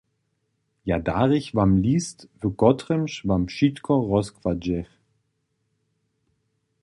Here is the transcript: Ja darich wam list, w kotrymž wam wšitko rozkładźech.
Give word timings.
Ja 0.83 0.97
darich 0.97 1.53
wam 1.53 1.77
list, 1.79 2.27
w 2.41 2.49
kotrymž 2.55 3.13
wam 3.27 3.45
wšitko 3.47 3.93
rozkładźech. 4.11 4.89